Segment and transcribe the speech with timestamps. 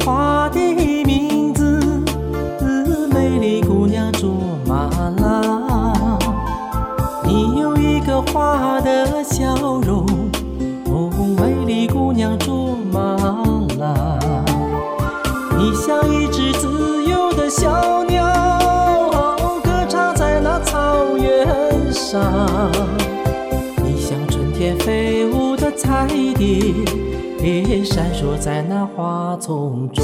[0.00, 0.58] 花的
[1.04, 1.80] 名字，
[3.12, 4.30] 美丽姑娘卓
[4.66, 6.18] 玛拉。
[7.24, 10.06] 你有一个花的笑容，
[10.86, 13.00] 哦，美丽姑娘卓玛
[13.78, 14.18] 拉。
[15.56, 18.26] 你像一只自由的小鸟，
[19.62, 22.20] 歌唱在那草原上。
[23.82, 26.06] 你像春天飞舞的彩
[26.36, 26.74] 蝶。
[27.84, 30.02] 闪烁在那花丛中。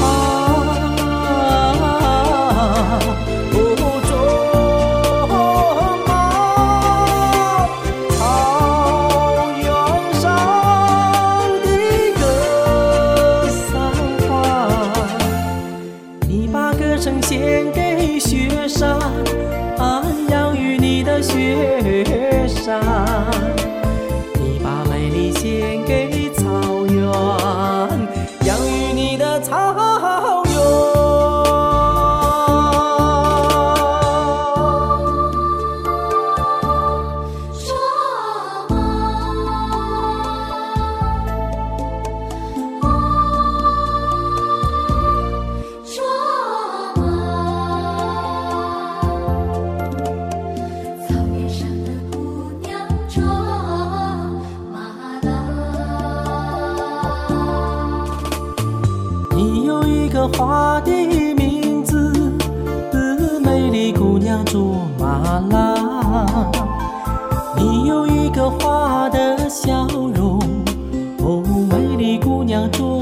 [0.00, 0.04] 啊，
[3.52, 3.54] 不
[4.08, 4.12] 卓
[6.08, 6.10] 玛，
[8.10, 8.18] 草
[9.56, 9.64] 原
[10.14, 10.22] 上
[11.62, 11.66] 的
[12.18, 12.20] 格
[13.70, 13.70] 桑
[14.28, 14.30] 花，
[16.26, 18.98] 你把歌声献给雪山，
[20.28, 22.99] 养育你的雪山。
[29.62, 29.99] oh.
[60.28, 60.90] 花的
[61.34, 62.12] 名字，
[63.42, 66.50] 美丽姑娘卓玛拉。
[67.56, 70.38] 你有一个花的笑容，
[71.18, 72.99] 哦，美丽姑娘卓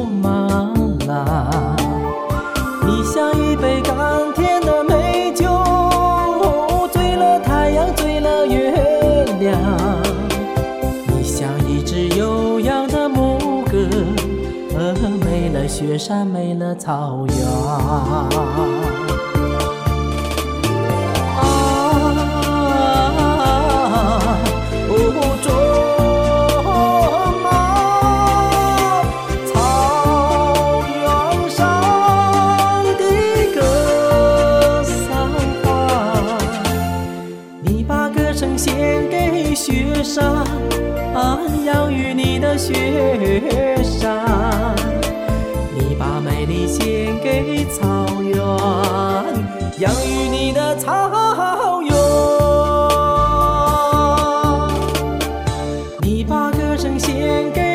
[15.68, 17.36] 雪山，没了草原。
[17.46, 18.26] 啊，
[24.88, 24.92] 哦，
[25.42, 25.46] 卓
[27.44, 27.46] 玛，
[29.46, 29.52] 草
[30.88, 30.98] 原
[31.50, 31.56] 上
[32.96, 33.02] 的
[33.54, 33.56] 格
[34.82, 35.06] 桑
[35.62, 35.66] 花，
[37.62, 40.44] 你把歌声献给雪山，
[41.66, 44.77] 养育你的雪山。
[45.98, 48.36] 把美丽献给草原，
[49.80, 51.92] 养育你的草原。
[56.00, 57.67] 你把歌声献给。